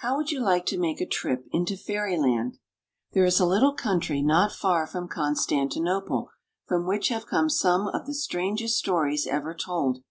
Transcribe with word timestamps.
HOW 0.00 0.18
would 0.18 0.30
you 0.32 0.40
like 0.40 0.66
to 0.66 0.78
make 0.78 1.00
a 1.00 1.06
trip 1.06 1.46
into 1.50 1.78
Fairyland? 1.78 2.58
There 3.12 3.24
is 3.24 3.40
a 3.40 3.46
little 3.46 3.72
country 3.72 4.20
not 4.20 4.52
far 4.52 4.86
from 4.86 5.08
Constantinople 5.08 6.28
from 6.66 6.86
which 6.86 7.08
have 7.08 7.24
come 7.26 7.48
some 7.48 7.88
of 7.88 8.04
the 8.04 8.12
strangest 8.12 8.76
stories 8.76 9.26
ever 9.26 9.54
told. 9.54 10.02